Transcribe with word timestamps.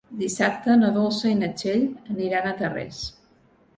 Dissabte 0.19 0.77
na 0.79 0.89
Dolça 0.95 1.29
i 1.33 1.37
na 1.41 1.49
Txell 1.59 1.85
aniran 2.17 2.49
a 2.49 2.55
Tarrés. 2.63 3.03